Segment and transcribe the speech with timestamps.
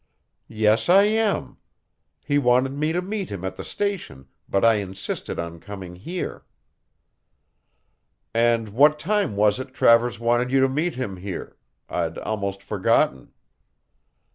[0.49, 1.57] "Yes, I am.
[2.25, 6.43] He wanted me to meet him at the station, but I insisted on coming here."
[8.33, 11.55] "And what time was it Travers wanted you to meet him here?
[11.87, 13.33] I'd almost forgotten."